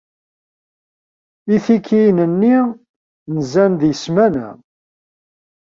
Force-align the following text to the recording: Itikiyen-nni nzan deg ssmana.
Itikiyen-nni 1.55 2.55
nzan 3.35 3.71
deg 3.81 3.95
ssmana. 3.97 4.47